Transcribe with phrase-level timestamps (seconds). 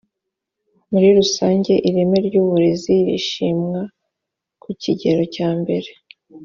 [0.89, 3.81] muri rusange ireme ry uburezi rishimwa
[4.61, 5.89] ku kigero cya mbere